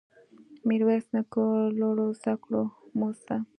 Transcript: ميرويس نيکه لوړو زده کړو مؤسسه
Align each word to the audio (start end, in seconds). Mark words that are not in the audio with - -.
ميرويس 0.67 1.05
نيکه 1.13 1.45
لوړو 1.79 2.07
زده 2.19 2.33
کړو 2.43 2.63
مؤسسه 2.99 3.37